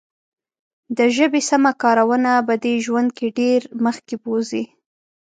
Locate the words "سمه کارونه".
1.49-2.31